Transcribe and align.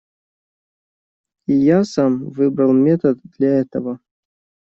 И 1.45 1.53
я 1.53 1.83
сам 1.83 2.25
выбрал 2.31 2.73
метод 2.73 3.19
для 3.37 3.59
этого. 3.59 3.99